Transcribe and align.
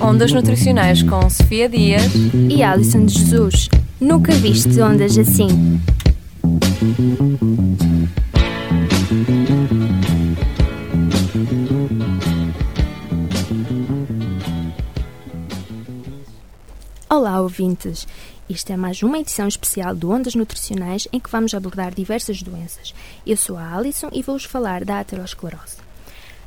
Ondas 0.00 0.32
Nutricionais 0.32 1.00
com 1.00 1.30
Sofia 1.30 1.68
Dias 1.68 2.10
e 2.50 2.60
Alison 2.60 3.04
de 3.04 3.20
Jesus. 3.20 3.68
Nunca 4.00 4.32
viste 4.32 4.80
ondas 4.80 5.16
assim. 5.16 5.80
Olá, 17.08 17.40
ouvintes! 17.40 18.08
Isto 18.50 18.72
é 18.72 18.76
mais 18.76 19.04
uma 19.04 19.20
edição 19.20 19.46
especial 19.46 19.94
do 19.94 20.10
Ondas 20.10 20.34
Nutricionais 20.34 21.06
em 21.12 21.20
que 21.20 21.30
vamos 21.30 21.54
abordar 21.54 21.94
diversas 21.94 22.42
doenças. 22.42 22.92
Eu 23.24 23.36
sou 23.36 23.56
a 23.56 23.76
Alison 23.76 24.08
e 24.12 24.20
vou-vos 24.20 24.44
falar 24.44 24.84
da 24.84 24.98
aterosclerose. 24.98 25.85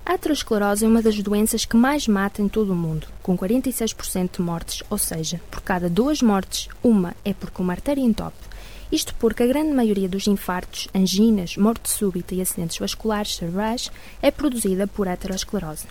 A 0.09 0.13
aterosclerose 0.13 0.83
é 0.83 0.87
uma 0.87 1.03
das 1.03 1.21
doenças 1.21 1.65
que 1.65 1.77
mais 1.77 2.07
mata 2.07 2.41
em 2.41 2.47
todo 2.47 2.73
o 2.73 2.75
mundo, 2.75 3.05
com 3.21 3.37
46% 3.37 4.37
de 4.37 4.41
mortes, 4.41 4.81
ou 4.89 4.97
seja, 4.97 5.39
por 5.51 5.61
cada 5.61 5.87
duas 5.87 6.19
mortes, 6.23 6.67
uma 6.81 7.13
é 7.23 7.31
porque 7.31 7.61
uma 7.61 7.73
artéria 7.73 8.01
entope. 8.01 8.35
Isto 8.91 9.13
porque 9.19 9.43
a 9.43 9.45
grande 9.45 9.71
maioria 9.71 10.09
dos 10.09 10.25
infartos, 10.25 10.87
anginas, 10.95 11.55
morte 11.57 11.91
súbita 11.91 12.33
e 12.33 12.41
acidentes 12.41 12.79
vasculares 12.79 13.35
cerebrais 13.35 13.91
é 14.19 14.31
produzida 14.31 14.87
por 14.87 15.07
aterosclerose. 15.07 15.85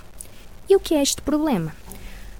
E 0.68 0.74
o 0.74 0.80
que 0.80 0.96
é 0.96 1.00
este 1.00 1.22
problema? 1.22 1.72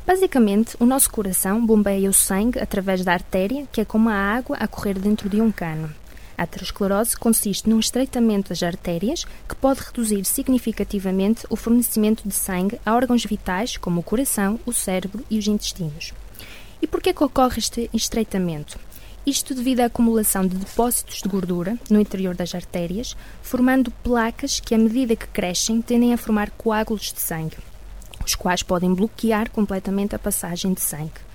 Basicamente, 0.05 0.77
o 0.81 0.85
nosso 0.85 1.09
coração 1.09 1.65
bombeia 1.65 2.11
o 2.11 2.13
sangue 2.13 2.59
através 2.59 3.05
da 3.05 3.13
artéria, 3.13 3.69
que 3.71 3.81
é 3.81 3.85
como 3.85 4.09
a 4.09 4.15
água 4.15 4.57
a 4.57 4.67
correr 4.67 4.99
dentro 4.99 5.29
de 5.29 5.41
um 5.41 5.53
cano. 5.53 5.95
A 6.39 6.45
aterosclerose 6.45 7.17
consiste 7.17 7.69
num 7.69 7.81
estreitamento 7.81 8.51
das 8.51 8.63
artérias 8.63 9.25
que 9.49 9.57
pode 9.57 9.81
reduzir 9.81 10.25
significativamente 10.25 11.45
o 11.51 11.57
fornecimento 11.57 12.23
de 12.29 12.33
sangue 12.33 12.81
a 12.87 12.95
órgãos 12.95 13.25
vitais 13.25 13.77
como 13.77 14.01
o 14.01 14.05
coração, 14.05 14.61
o 14.65 14.73
cérebro 14.73 15.25
e 15.29 15.37
os 15.37 15.49
intestinos. 15.49 16.15
E 16.81 16.87
por 16.87 17.03
que 17.03 17.11
ocorre 17.11 17.59
este 17.59 17.91
estreitamento? 17.93 18.79
Isto 19.27 19.53
devido 19.53 19.81
à 19.81 19.87
acumulação 19.87 20.47
de 20.47 20.57
depósitos 20.57 21.21
de 21.21 21.29
gordura 21.29 21.77
no 21.91 22.01
interior 22.01 22.37
das 22.37 22.55
artérias, 22.55 23.17
formando 23.43 23.91
placas 23.91 24.61
que, 24.61 24.77
à 24.77 24.79
medida 24.79 25.17
que 25.17 25.27
crescem, 25.27 25.83
tendem 25.83 26.15
a 26.15 26.17
formar 26.17 26.51
coágulos 26.53 27.13
de 27.13 27.21
sangue, 27.21 27.57
os 28.25 28.37
quais 28.37 28.63
podem 28.63 28.95
bloquear 28.95 29.51
completamente 29.51 30.15
a 30.15 30.21
passagem 30.21 30.73
de 30.73 30.81
sangue. 30.81 31.28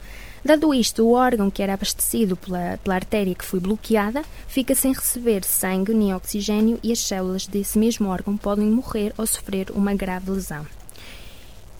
Dado 0.45 0.73
isto, 0.73 1.05
o 1.05 1.13
órgão 1.13 1.49
que 1.49 1.63
era 1.63 1.73
abastecido 1.73 2.35
pela, 2.35 2.77
pela 2.83 2.95
artéria 2.95 3.33
que 3.33 3.45
foi 3.45 3.61
bloqueada 3.61 4.23
fica 4.45 4.75
sem 4.75 4.91
receber 4.91 5.45
sangue 5.45 5.93
nem 5.93 6.13
oxigênio 6.13 6.77
e 6.83 6.91
as 6.91 6.99
células 6.99 7.47
desse 7.47 7.79
mesmo 7.79 8.09
órgão 8.09 8.35
podem 8.35 8.65
morrer 8.65 9.13
ou 9.17 9.25
sofrer 9.25 9.71
uma 9.71 9.93
grave 9.93 10.31
lesão. 10.31 10.67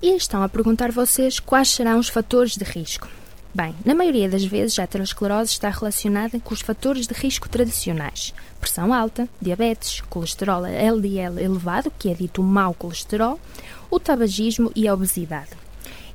E 0.02 0.16
estão 0.16 0.42
a 0.42 0.48
perguntar 0.48 0.94
vocês 0.94 1.42
quais 1.42 1.70
serão 1.70 2.00
os 2.00 2.08
fatores 2.08 2.56
de 2.56 2.64
risco. 2.64 3.10
Bem, 3.54 3.76
na 3.86 3.94
maioria 3.94 4.30
das 4.30 4.46
vezes 4.46 4.80
a 4.80 4.84
aterosclerose 4.84 5.52
está 5.52 5.70
relacionada 5.70 6.40
com 6.40 6.54
os 6.54 6.62
fatores 6.62 7.06
de 7.06 7.14
risco 7.14 7.50
tradicionais: 7.50 8.34
pressão 8.60 8.94
alta, 8.94 9.28
diabetes, 9.42 10.02
colesterol 10.10 10.66
LDL 10.66 11.38
elevado, 11.40 11.92
que 12.00 12.10
é 12.10 12.14
dito 12.14 12.42
mau 12.42 12.74
colesterol, 12.74 13.40
o 13.92 14.00
tabagismo 14.00 14.72
e 14.74 14.88
a 14.88 14.94
obesidade. 14.94 15.63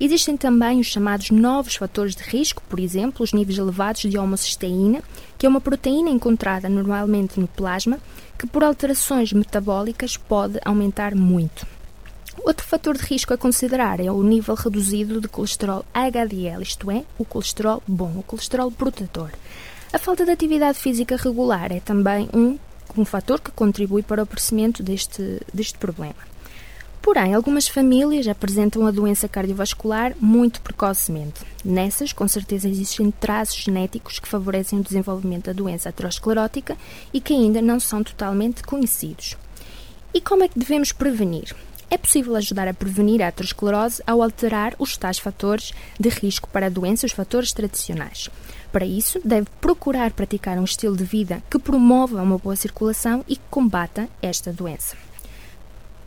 Existem 0.01 0.37
também 0.37 0.79
os 0.79 0.87
chamados 0.87 1.31
novos 1.31 1.75
fatores 1.75 2.15
de 2.15 2.23
risco, 2.23 2.63
por 2.69 2.79
exemplo, 2.79 3.25
os 3.25 3.33
níveis 3.33 3.59
elevados 3.59 4.03
de 4.03 4.17
homocisteína, 4.17 5.03
que 5.37 5.45
é 5.45 5.49
uma 5.49 5.61
proteína 5.61 6.09
encontrada 6.09 6.69
normalmente 6.69 7.41
no 7.41 7.49
plasma, 7.49 7.99
que 8.39 8.47
por 8.47 8.63
alterações 8.63 9.33
metabólicas 9.33 10.17
pode 10.17 10.61
aumentar 10.65 11.17
muito. 11.17 11.67
Outro 12.45 12.65
fator 12.65 12.97
de 12.97 13.05
risco 13.05 13.35
a 13.35 13.39
considerar 13.39 13.99
é 13.99 14.11
o 14.11 14.23
nível 14.23 14.55
reduzido 14.55 15.21
de 15.21 15.27
colesterol 15.27 15.85
HDL, 15.93 16.63
isto 16.63 16.91
é, 16.93 17.05
o 17.19 17.25
colesterol 17.25 17.83
bom, 17.87 18.13
o 18.17 18.23
colesterol 18.23 18.71
protetor. 18.71 19.33
A 19.93 19.99
falta 19.99 20.25
de 20.25 20.31
atividade 20.31 20.79
física 20.79 21.17
regular 21.17 21.73
é 21.73 21.81
também 21.81 22.29
um, 22.33 22.57
um 22.97 23.05
fator 23.05 23.41
que 23.41 23.51
contribui 23.51 24.05
para 24.05 24.21
o 24.21 24.23
aparecimento 24.23 24.81
deste, 24.81 25.41
deste 25.53 25.77
problema. 25.77 26.38
Porém, 27.11 27.33
algumas 27.33 27.67
famílias 27.67 28.29
apresentam 28.29 28.87
a 28.87 28.91
doença 28.91 29.27
cardiovascular 29.27 30.15
muito 30.21 30.61
precocemente. 30.61 31.41
Nessas, 31.65 32.13
com 32.13 32.29
certeza, 32.29 32.69
existem 32.69 33.11
traços 33.11 33.63
genéticos 33.63 34.19
que 34.19 34.29
favorecem 34.29 34.79
o 34.79 34.83
desenvolvimento 34.83 35.47
da 35.47 35.55
doença 35.55 35.89
aterosclerótica 35.89 36.77
e 37.11 37.19
que 37.19 37.33
ainda 37.33 37.63
não 37.63 37.81
são 37.81 38.05
totalmente 38.05 38.63
conhecidos. 38.63 39.39
E 40.13 40.21
como 40.21 40.43
é 40.43 40.49
que 40.49 40.59
devemos 40.59 40.93
prevenir? 40.93 41.57
É 41.91 41.97
possível 41.97 42.37
ajudar 42.37 42.69
a 42.69 42.75
prevenir 42.75 43.23
a 43.23 43.29
aterosclerose 43.29 44.03
ao 44.07 44.23
alterar 44.23 44.75
os 44.79 44.95
tais 44.99 45.19
fatores 45.19 45.73
de 45.99 46.11
risco 46.11 46.51
para 46.51 46.67
a 46.67 46.71
doença, 46.71 47.07
os 47.07 47.13
fatores 47.13 47.55
tradicionais. 47.55 48.29
Para 48.71 48.85
isso, 48.85 49.19
deve 49.25 49.47
procurar 49.63 50.13
praticar 50.13 50.59
um 50.59 50.65
estilo 50.65 50.95
de 50.95 51.05
vida 51.05 51.43
que 51.51 51.59
promova 51.59 52.21
uma 52.21 52.37
boa 52.37 52.55
circulação 52.55 53.25
e 53.27 53.37
que 53.37 53.49
combata 53.49 54.07
esta 54.21 54.53
doença. 54.53 55.08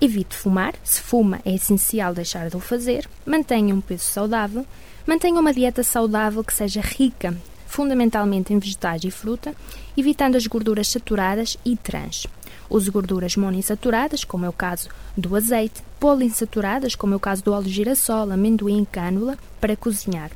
Evite 0.04 0.36
fumar, 0.36 0.74
se 0.84 1.00
fuma 1.00 1.40
é 1.46 1.54
essencial 1.54 2.12
deixar 2.12 2.50
de 2.50 2.58
o 2.58 2.60
fazer, 2.60 3.08
mantenha 3.24 3.76
um 3.76 3.80
peso 3.80 4.06
saudável, 4.06 4.66
mantenha 5.06 5.40
uma 5.40 5.54
dieta 5.54 5.84
saudável 5.84 6.44
que 6.44 6.56
seja 6.56 6.82
rica, 6.82 7.38
fundamentalmente 7.68 8.52
em 8.52 8.58
vegetais 8.58 9.04
e 9.04 9.12
fruta, 9.12 9.56
evitando 9.96 10.38
as 10.38 10.48
gorduras 10.48 10.88
saturadas 10.88 11.56
e 11.64 11.78
trans. 11.78 12.26
Use 12.68 12.90
gorduras 12.90 13.36
monoinsaturadas, 13.36 14.24
como 14.24 14.44
é 14.44 14.50
o 14.50 14.54
caso 14.54 14.90
do 15.16 15.36
azeite, 15.36 15.84
poliinsaturadas, 16.00 16.96
como 16.96 17.14
é 17.14 17.18
o 17.18 17.20
caso 17.20 17.44
do 17.44 17.54
óleo 17.54 17.66
de 17.66 17.70
girassol, 17.72 18.32
amendoim, 18.32 18.84
cânula, 18.84 19.38
para 19.60 19.76
cozinhar. 19.76 20.32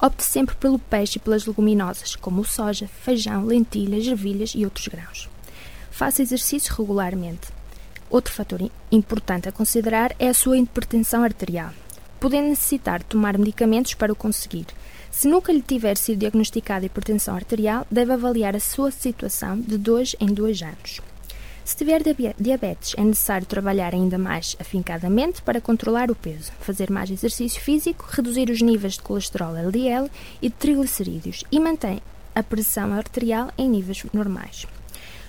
Opte 0.00 0.22
sempre 0.22 0.54
pelo 0.54 0.78
peixe 0.78 1.18
e 1.18 1.20
pelas 1.20 1.44
leguminosas, 1.44 2.16
como 2.16 2.42
soja, 2.42 2.88
feijão, 3.02 3.44
lentilhas, 3.44 4.06
ervilhas 4.06 4.52
e 4.54 4.64
outros 4.64 4.88
grãos. 4.88 5.28
Faça 5.90 6.22
exercício 6.22 6.74
regularmente. 6.74 7.57
Outro 8.10 8.32
fator 8.32 8.70
importante 8.90 9.48
a 9.48 9.52
considerar 9.52 10.14
é 10.18 10.28
a 10.28 10.34
sua 10.34 10.56
hipertensão 10.56 11.22
arterial. 11.22 11.70
Podendo 12.18 12.48
necessitar 12.48 13.02
tomar 13.02 13.36
medicamentos 13.36 13.94
para 13.94 14.12
o 14.12 14.16
conseguir. 14.16 14.66
Se 15.10 15.28
nunca 15.28 15.52
lhe 15.52 15.62
tiver 15.62 15.96
sido 15.96 16.18
diagnosticada 16.18 16.86
hipertensão 16.86 17.34
arterial, 17.34 17.86
deve 17.90 18.12
avaliar 18.12 18.56
a 18.56 18.60
sua 18.60 18.90
situação 18.90 19.60
de 19.60 19.76
dois 19.76 20.16
em 20.18 20.26
dois 20.26 20.62
anos. 20.62 21.00
Se 21.64 21.76
tiver 21.76 22.02
diabetes, 22.38 22.94
é 22.96 23.04
necessário 23.04 23.46
trabalhar 23.46 23.92
ainda 23.92 24.16
mais 24.16 24.56
afincadamente 24.58 25.42
para 25.42 25.60
controlar 25.60 26.10
o 26.10 26.14
peso, 26.14 26.50
fazer 26.60 26.90
mais 26.90 27.10
exercício 27.10 27.60
físico, 27.60 28.08
reduzir 28.10 28.48
os 28.48 28.62
níveis 28.62 28.94
de 28.94 29.02
colesterol 29.02 29.54
LDL 29.54 30.10
e 30.40 30.48
de 30.48 30.54
triglicerídeos 30.54 31.44
e 31.52 31.60
manter 31.60 32.00
a 32.34 32.42
pressão 32.42 32.94
arterial 32.94 33.52
em 33.58 33.68
níveis 33.68 34.02
normais. 34.14 34.66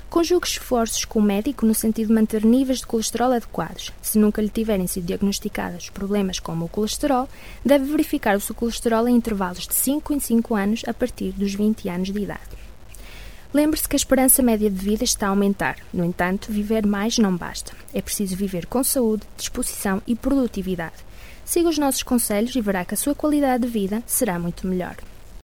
Conjugue 0.09 0.47
esforços 0.47 1.05
com 1.05 1.19
o 1.19 1.21
médico 1.21 1.67
no 1.67 1.75
sentido 1.75 2.07
de 2.07 2.13
manter 2.13 2.43
níveis 2.43 2.79
de 2.79 2.87
colesterol 2.87 3.31
adequados. 3.31 3.91
Se 4.01 4.17
nunca 4.17 4.41
lhe 4.41 4.49
tiverem 4.49 4.87
sido 4.87 5.05
diagnosticados 5.05 5.91
problemas 5.91 6.39
como 6.39 6.65
o 6.65 6.69
colesterol, 6.69 7.29
deve 7.63 7.85
verificar 7.85 8.35
o 8.35 8.41
seu 8.41 8.55
colesterol 8.55 9.07
em 9.07 9.15
intervalos 9.15 9.67
de 9.67 9.75
5 9.75 10.11
em 10.11 10.19
5 10.19 10.55
anos 10.55 10.81
a 10.87 10.95
partir 10.95 11.31
dos 11.33 11.53
20 11.53 11.87
anos 11.89 12.11
de 12.11 12.19
idade. 12.19 12.41
Lembre-se 13.53 13.87
que 13.87 13.95
a 13.95 13.97
esperança 13.97 14.41
média 14.41 14.69
de 14.69 14.75
vida 14.75 15.03
está 15.03 15.27
a 15.27 15.29
aumentar. 15.29 15.77
No 15.93 16.03
entanto, 16.03 16.51
viver 16.51 16.87
mais 16.87 17.19
não 17.19 17.35
basta. 17.37 17.73
É 17.93 18.01
preciso 18.01 18.35
viver 18.35 18.65
com 18.65 18.83
saúde, 18.83 19.27
disposição 19.37 20.01
e 20.07 20.15
produtividade. 20.15 20.95
Siga 21.45 21.69
os 21.69 21.77
nossos 21.77 22.03
conselhos 22.03 22.55
e 22.55 22.61
verá 22.61 22.83
que 22.83 22.95
a 22.95 22.97
sua 22.97 23.13
qualidade 23.13 23.63
de 23.63 23.69
vida 23.69 24.03
será 24.07 24.39
muito 24.39 24.67
melhor. 24.67 24.95